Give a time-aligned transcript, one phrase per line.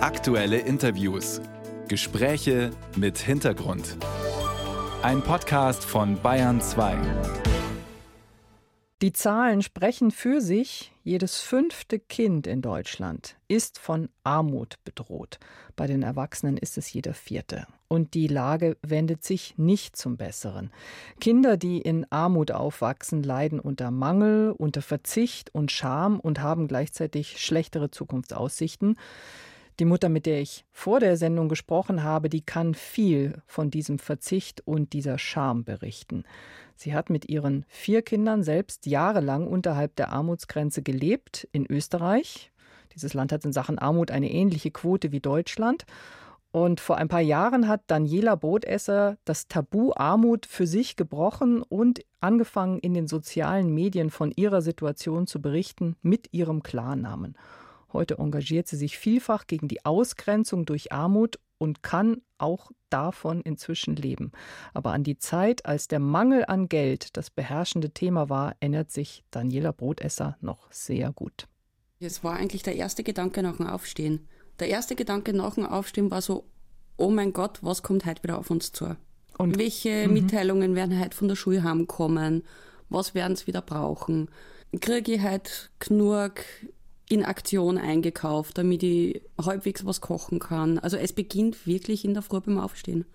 [0.00, 1.40] Aktuelle Interviews.
[1.88, 3.96] Gespräche mit Hintergrund.
[5.02, 6.96] Ein Podcast von Bayern 2.
[9.02, 10.92] Die Zahlen sprechen für sich.
[11.02, 15.40] Jedes fünfte Kind in Deutschland ist von Armut bedroht.
[15.74, 17.66] Bei den Erwachsenen ist es jeder vierte.
[17.88, 20.70] Und die Lage wendet sich nicht zum Besseren.
[21.20, 27.40] Kinder, die in Armut aufwachsen, leiden unter Mangel, unter Verzicht und Scham und haben gleichzeitig
[27.40, 28.96] schlechtere Zukunftsaussichten.
[29.80, 34.00] Die Mutter, mit der ich vor der Sendung gesprochen habe, die kann viel von diesem
[34.00, 36.24] Verzicht und dieser Scham berichten.
[36.74, 42.50] Sie hat mit ihren vier Kindern selbst jahrelang unterhalb der Armutsgrenze gelebt in Österreich.
[42.92, 45.86] Dieses Land hat in Sachen Armut eine ähnliche Quote wie Deutschland.
[46.50, 52.00] Und vor ein paar Jahren hat Daniela Brotesser das Tabu Armut für sich gebrochen und
[52.20, 57.36] angefangen, in den sozialen Medien von ihrer Situation zu berichten mit ihrem Klarnamen.
[57.92, 63.96] Heute engagiert sie sich vielfach gegen die Ausgrenzung durch Armut und kann auch davon inzwischen
[63.96, 64.32] leben.
[64.74, 69.24] Aber an die Zeit, als der Mangel an Geld das beherrschende Thema war, erinnert sich
[69.30, 71.48] Daniela Brotesser noch sehr gut.
[72.00, 74.28] Es war eigentlich der erste Gedanke nach dem Aufstehen.
[74.60, 76.44] Der erste Gedanke nach dem Aufstehen war so,
[76.96, 78.96] oh mein Gott, was kommt heute wieder auf uns zu?
[79.36, 80.14] Und welche mhm.
[80.14, 82.44] Mitteilungen werden heute von der Schule heimkommen?
[82.88, 84.30] Was werden sie wieder brauchen?
[84.80, 86.44] Kriege ich heute genug
[87.08, 90.78] in Aktion eingekauft, damit ich halbwegs was kochen kann.
[90.78, 93.06] Also es beginnt wirklich in der Früh beim Aufstehen.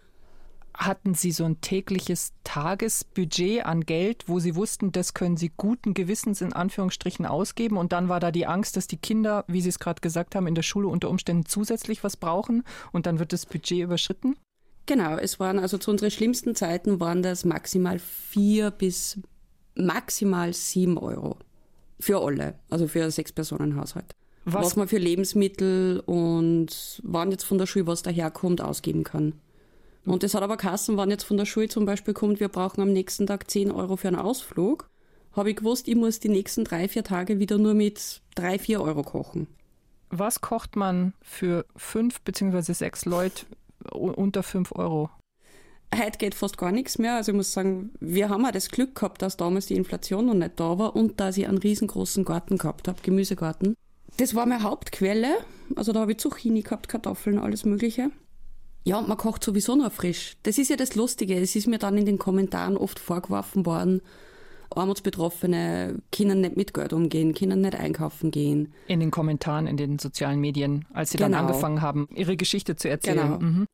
[0.76, 5.94] Hatten Sie so ein tägliches Tagesbudget an Geld, wo Sie wussten, das können Sie guten
[5.94, 9.70] Gewissens in Anführungsstrichen ausgeben und dann war da die Angst, dass die Kinder, wie Sie
[9.70, 13.34] es gerade gesagt haben, in der Schule unter Umständen zusätzlich was brauchen und dann wird
[13.34, 14.36] das Budget überschritten?
[14.88, 19.20] Genau, es waren also zu unseren schlimmsten Zeiten waren das maximal vier bis
[19.76, 21.38] maximal sieben Euro.
[22.04, 24.14] Für alle, also für sechs Personen Haushalt.
[24.44, 24.66] Was?
[24.66, 29.36] was man für Lebensmittel und wann jetzt von der Schule was daherkommt, ausgeben kann.
[30.06, 32.82] Und das hat aber Kassen, wann jetzt von der Schule zum Beispiel kommt, wir brauchen
[32.82, 34.90] am nächsten Tag 10 Euro für einen Ausflug,
[35.32, 38.82] habe ich gewusst, ich muss die nächsten drei, vier Tage wieder nur mit drei, vier
[38.82, 39.48] Euro kochen.
[40.10, 43.46] Was kocht man für fünf beziehungsweise sechs Leute
[43.92, 45.10] unter fünf Euro?
[45.98, 47.16] Heute geht fast gar nichts mehr.
[47.16, 50.34] Also ich muss sagen, wir haben auch das Glück gehabt, dass damals die Inflation noch
[50.34, 53.76] nicht da war und dass ich einen riesengroßen Garten gehabt habe, Gemüsegarten.
[54.18, 55.36] Das war meine Hauptquelle.
[55.76, 58.12] Also da habe ich Zucchini gehabt, Kartoffeln, alles Mögliche.
[58.86, 60.36] Ja, man kocht sowieso noch frisch.
[60.44, 61.36] Das ist ja das Lustige.
[61.36, 64.02] Es ist mir dann in den Kommentaren oft vorgeworfen worden,
[64.76, 68.74] Armutsbetroffene können nicht mit Geld umgehen, können nicht einkaufen gehen.
[68.88, 71.30] In den Kommentaren, in den sozialen Medien, als sie genau.
[71.30, 73.40] dann angefangen haben, ihre Geschichte zu erzählen.
[73.40, 73.40] Genau.
[73.40, 73.68] Mhm.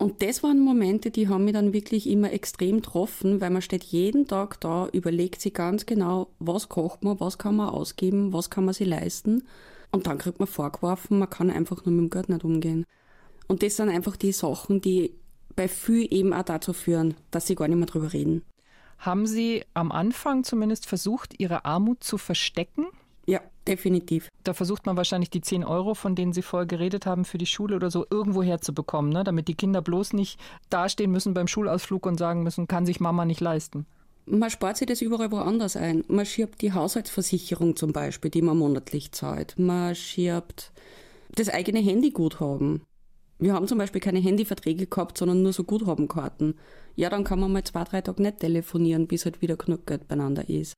[0.00, 3.84] Und das waren Momente, die haben mich dann wirklich immer extrem getroffen, weil man steht
[3.84, 8.48] jeden Tag da, überlegt sich ganz genau, was kocht man, was kann man ausgeben, was
[8.48, 9.46] kann man sich leisten.
[9.90, 12.86] Und dann kriegt man vorgeworfen, man kann einfach nur mit dem Geld nicht umgehen.
[13.46, 15.12] Und das sind einfach die Sachen, die
[15.54, 18.42] bei viel eben auch dazu führen, dass sie gar nicht mehr drüber reden.
[18.96, 22.86] Haben Sie am Anfang zumindest versucht, Ihre Armut zu verstecken?
[23.70, 24.28] Definitiv.
[24.42, 27.46] Da versucht man wahrscheinlich die 10 Euro, von denen Sie vorher geredet haben, für die
[27.46, 29.22] Schule oder so irgendwo herzubekommen, ne?
[29.22, 33.24] damit die Kinder bloß nicht dastehen müssen beim Schulausflug und sagen müssen, kann sich Mama
[33.24, 33.86] nicht leisten.
[34.26, 36.02] Man spart sich das überall woanders ein.
[36.08, 39.56] Man schiebt die Haushaltsversicherung zum Beispiel, die man monatlich zahlt.
[39.56, 40.72] Man schiebt
[41.36, 42.82] das eigene Handyguthaben.
[43.38, 46.58] Wir haben zum Beispiel keine Handyverträge gehabt, sondern nur so Guthabenkarten.
[46.96, 50.08] Ja, dann kann man mal zwei, drei Tage nicht telefonieren, bis halt wieder genug Geld
[50.08, 50.74] beieinander ist.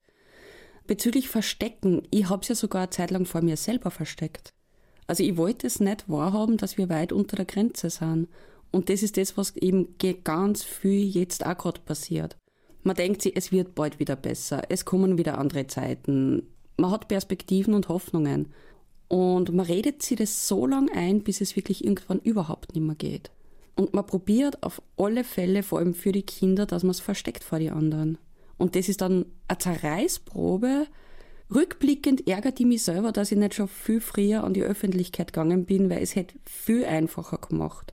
[0.92, 4.52] Bezüglich Verstecken, ich habe es ja sogar eine Zeit lang vor mir selber versteckt.
[5.06, 8.28] Also ich wollte es nicht wahrhaben, dass wir weit unter der Grenze sind.
[8.72, 12.36] Und das ist das, was eben ganz viel jetzt auch gerade passiert.
[12.82, 16.42] Man denkt sich, es wird bald wieder besser, es kommen wieder andere Zeiten.
[16.76, 18.52] Man hat Perspektiven und Hoffnungen.
[19.08, 22.96] Und man redet sich das so lange ein, bis es wirklich irgendwann überhaupt nicht mehr
[22.96, 23.30] geht.
[23.76, 27.44] Und man probiert auf alle Fälle, vor allem für die Kinder, dass man es versteckt
[27.44, 28.18] vor die anderen.
[28.62, 30.86] Und das ist dann eine Zerreißprobe.
[31.52, 35.64] Rückblickend ärgert ich mich selber, dass ich nicht schon viel früher an die Öffentlichkeit gegangen
[35.64, 37.92] bin, weil es hätte viel einfacher gemacht.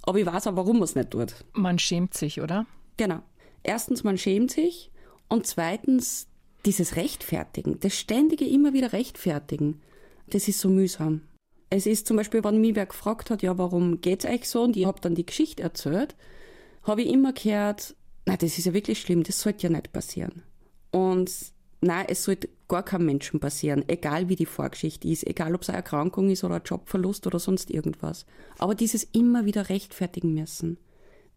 [0.00, 1.34] Aber ich weiß auch, warum man es nicht tut.
[1.52, 2.64] Man schämt sich, oder?
[2.96, 3.18] Genau.
[3.62, 4.90] Erstens, man schämt sich.
[5.28, 6.28] Und zweitens,
[6.64, 9.82] dieses Rechtfertigen, das ständige immer wieder Rechtfertigen,
[10.28, 11.20] das ist so mühsam.
[11.68, 14.62] Es ist zum Beispiel, wenn mich wer gefragt hat, ja, warum geht's euch so?
[14.62, 16.16] Und ich habe dann die Geschichte erzählt,
[16.84, 17.94] habe ich immer gehört,
[18.26, 20.42] na, das ist ja wirklich schlimm, das sollte ja nicht passieren.
[20.90, 21.30] Und
[21.80, 25.68] nein, es sollte gar keinem Menschen passieren, egal wie die Vorgeschichte ist, egal ob es
[25.68, 28.26] eine Erkrankung ist oder ein Jobverlust oder sonst irgendwas.
[28.58, 30.78] Aber dieses immer wieder rechtfertigen müssen.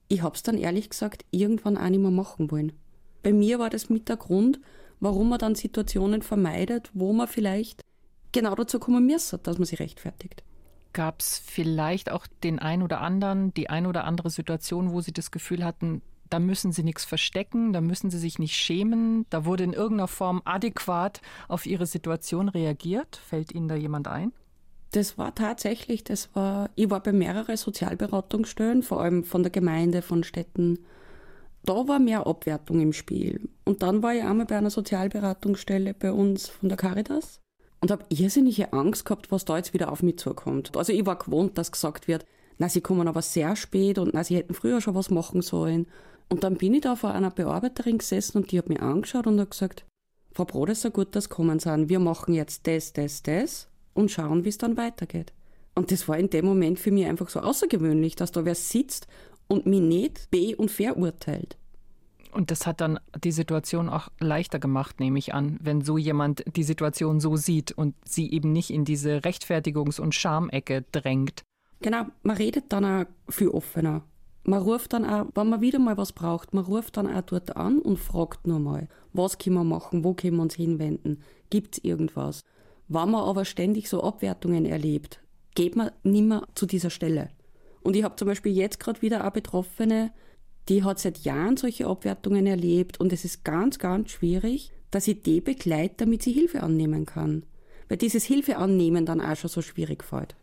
[0.07, 2.73] Ich hab's dann ehrlich gesagt irgendwann auch nicht mehr machen wollen.
[3.21, 4.59] Bei mir war das mit der Grund,
[4.99, 7.81] warum man dann Situationen vermeidet, wo man vielleicht
[8.31, 10.43] genau dazu kommen müsste, dass man sie rechtfertigt.
[10.93, 15.13] Gab es vielleicht auch den ein oder anderen, die ein oder andere Situation, wo Sie
[15.13, 19.45] das Gefühl hatten, da müssen Sie nichts verstecken, da müssen Sie sich nicht schämen, da
[19.45, 23.17] wurde in irgendeiner Form adäquat auf Ihre Situation reagiert?
[23.17, 24.31] Fällt Ihnen da jemand ein?
[24.91, 30.01] Das war tatsächlich, das war, ich war bei mehreren Sozialberatungsstellen, vor allem von der Gemeinde,
[30.01, 30.79] von Städten.
[31.63, 33.49] Da war mehr Abwertung im Spiel.
[33.65, 37.39] Und dann war ich einmal bei einer Sozialberatungsstelle bei uns von der Caritas
[37.81, 40.75] und habe irrsinnige Angst gehabt, was da jetzt wieder auf mich zukommt.
[40.75, 42.25] Also ich war gewohnt, dass gesagt wird,
[42.57, 45.87] na, sie kommen aber sehr spät und na, sie hätten früher schon was machen sollen.
[46.29, 49.39] Und dann bin ich da vor einer Bearbeiterin gesessen und die hat mich angeschaut und
[49.39, 49.85] hat gesagt,
[50.31, 51.89] Frau so gut, dass kommen sind.
[51.89, 55.33] Wir machen jetzt das, das, das und schauen, wie es dann weitergeht.
[55.75, 59.07] Und das war in dem Moment für mich einfach so außergewöhnlich, dass da wer sitzt
[59.47, 61.57] und mich nicht be- und verurteilt.
[62.31, 66.43] Und das hat dann die Situation auch leichter gemacht, nehme ich an, wenn so jemand
[66.55, 71.41] die Situation so sieht und sie eben nicht in diese Rechtfertigungs- und Schamecke drängt.
[71.81, 74.03] Genau, man redet dann auch viel offener.
[74.43, 77.55] Man ruft dann auch, wenn man wieder mal was braucht, man ruft dann auch dort
[77.57, 81.77] an und fragt nur mal, was können wir machen, wo können wir uns hinwenden, gibt
[81.77, 82.41] es irgendwas.
[82.87, 85.19] Wenn man aber ständig so Abwertungen erlebt,
[85.55, 87.29] geht man nimmer zu dieser Stelle.
[87.81, 90.11] Und ich habe zum Beispiel jetzt gerade wieder auch Betroffene,
[90.69, 95.21] die hat seit Jahren solche Abwertungen erlebt und es ist ganz, ganz schwierig, dass ich
[95.21, 97.43] die begleite, damit sie Hilfe annehmen kann.
[97.87, 100.35] Weil dieses Hilfe annehmen dann auch schon so schwierig fällt.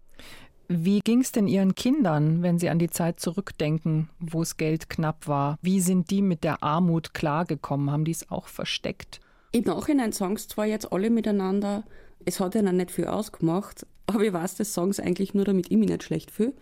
[0.69, 4.91] Wie ging es denn Ihren Kindern, wenn Sie an die Zeit zurückdenken, wo es Geld
[4.91, 5.59] knapp war?
[5.63, 7.91] Wie sind die mit der Armut klargekommen?
[7.91, 9.21] Haben die es auch versteckt?
[9.53, 11.85] Im Nachhinein sagen es zwar jetzt alle miteinander,
[12.25, 15.71] es hat ihnen nicht viel ausgemacht, aber ich weiß das sagen sie eigentlich nur, damit
[15.71, 16.53] ich mich nicht schlecht fühle.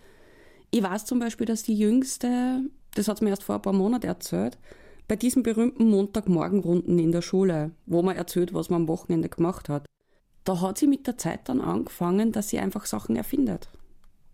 [0.69, 2.61] Ich weiß zum Beispiel, dass die Jüngste,
[2.93, 4.59] das hat mir erst vor ein paar Monaten erzählt,
[5.07, 9.67] bei diesen berühmten Montagmorgenrunden in der Schule, wo man erzählt, was man am Wochenende gemacht
[9.67, 9.85] hat,
[10.43, 13.69] da hat sie mit der Zeit dann angefangen, dass sie einfach Sachen erfindet.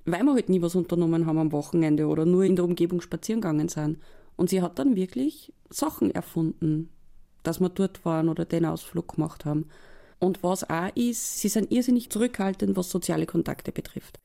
[0.05, 3.41] Weil wir halt nie was unternommen haben am Wochenende oder nur in der Umgebung spazieren
[3.41, 3.99] gegangen sind.
[4.35, 6.89] Und sie hat dann wirklich Sachen erfunden,
[7.43, 9.67] dass wir dort waren oder den Ausflug gemacht haben.
[10.19, 14.19] Und was auch ist, sie sind irrsinnig zurückhaltend, was soziale Kontakte betrifft.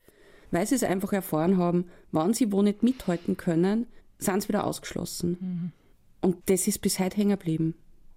[0.51, 3.87] Weil sie es einfach erfahren haben, wann sie wo nicht mithalten können,
[4.17, 5.37] sind sie wieder ausgeschlossen.
[5.39, 5.71] Mhm.
[6.21, 7.75] Und das ist bis heute hängen geblieben.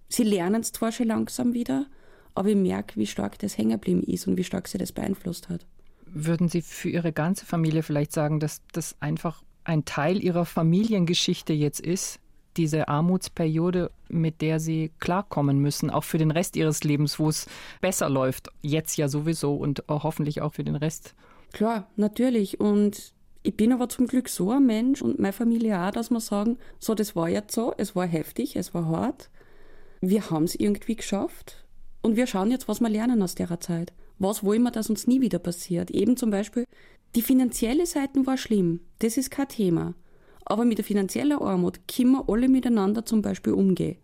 [0.09, 1.87] Sie lernen es zwar schon langsam wieder,
[2.35, 5.49] aber ich merke, wie stark das hängen geblieben ist und wie stark sie das beeinflusst
[5.49, 5.65] hat.
[6.13, 11.53] Würden Sie für Ihre ganze Familie vielleicht sagen, dass das einfach ein Teil Ihrer Familiengeschichte
[11.53, 12.19] jetzt ist,
[12.57, 17.47] diese Armutsperiode, mit der sie klarkommen müssen, auch für den Rest ihres Lebens, wo es
[17.79, 21.15] besser läuft, jetzt ja sowieso und hoffentlich auch für den Rest.
[21.53, 22.59] Klar, natürlich.
[22.59, 23.13] Und
[23.43, 26.57] ich bin aber zum Glück so ein Mensch und meine Familie auch, dass wir sagen,
[26.79, 29.29] so, das war jetzt so, es war heftig, es war hart.
[30.01, 31.63] Wir haben es irgendwie geschafft
[32.01, 33.93] und wir schauen jetzt, was wir lernen aus der Zeit.
[34.17, 35.91] Was wollen wir, dass uns nie wieder passiert?
[35.91, 36.65] Eben zum Beispiel,
[37.15, 39.93] die finanzielle Seite war schlimm, das ist kein Thema.
[40.45, 43.97] Aber mit der finanziellen Armut können wir alle miteinander zum Beispiel umgehen.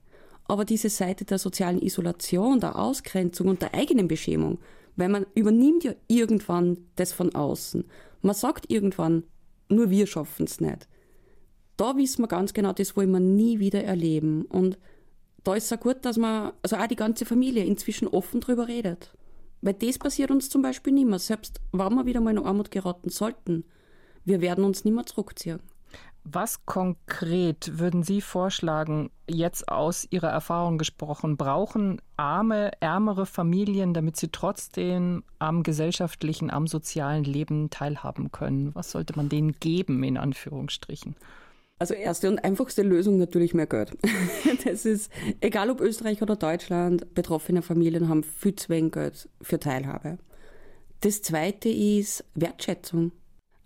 [0.45, 4.59] Aber diese Seite der sozialen Isolation, der Ausgrenzung und der eigenen Beschämung,
[4.95, 7.83] weil man übernimmt ja irgendwann das von außen.
[8.21, 9.23] Man sagt irgendwann,
[9.69, 10.87] nur wir schaffen es nicht.
[11.75, 14.45] Da wissen wir ganz genau, das wollen wir nie wieder erleben.
[14.45, 14.77] Und
[15.47, 18.67] da ist es auch gut, dass man, also auch die ganze Familie inzwischen offen drüber
[18.67, 19.13] redet.
[19.61, 21.19] Weil das passiert uns zum Beispiel nicht mehr.
[21.19, 23.63] Selbst wenn wir wieder mal in Armut geraten sollten,
[24.25, 25.61] wir werden uns nicht mehr zurückziehen.
[26.25, 34.17] Was konkret würden Sie vorschlagen, jetzt aus Ihrer Erfahrung gesprochen, brauchen arme, ärmere Familien, damit
[34.17, 38.75] sie trotzdem am gesellschaftlichen, am sozialen Leben teilhaben können?
[38.75, 41.15] Was sollte man denen geben, in Anführungsstrichen?
[41.79, 43.91] Also erste und einfachste Lösung natürlich mehr Geld.
[44.63, 49.59] Das ist, egal ob Österreich oder Deutschland, betroffene Familien haben viel zu wenig Geld für
[49.59, 50.17] Teilhabe.
[51.01, 53.11] Das zweite ist Wertschätzung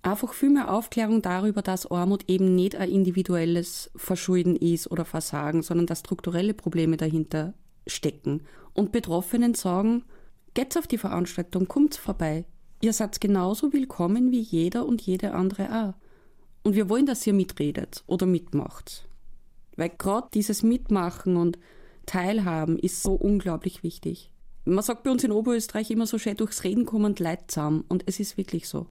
[0.03, 5.61] einfach viel mehr Aufklärung darüber, dass Armut eben nicht ein individuelles Verschulden ist oder Versagen,
[5.61, 7.53] sondern dass strukturelle Probleme dahinter
[7.87, 8.43] stecken.
[8.73, 10.03] Und Betroffenen sagen,
[10.53, 12.45] geht's auf die Veranstaltung, kommt's vorbei.
[12.81, 16.10] Ihr seid genauso willkommen wie jeder und jede andere auch.
[16.63, 19.07] Und wir wollen, dass ihr mitredet oder mitmacht.
[19.75, 21.57] Weil gerade dieses Mitmachen und
[22.05, 24.31] Teilhaben ist so unglaublich wichtig.
[24.65, 27.83] Man sagt bei uns in Oberösterreich immer so schön, durchs Reden kommen Leid zusammen.
[27.87, 28.87] Und es ist wirklich so.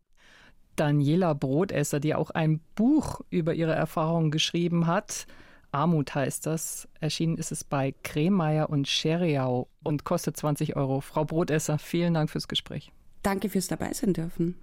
[0.77, 5.27] Daniela Brotesser, die auch ein Buch über ihre Erfahrungen geschrieben hat.
[5.73, 6.89] Armut heißt das.
[7.01, 11.01] Erschienen ist es bei Kremeyer und Scheriau und kostet 20 Euro.
[11.01, 12.93] Frau Brotesser, vielen Dank fürs Gespräch.
[13.23, 14.57] Danke fürs Dabeisein dürfen.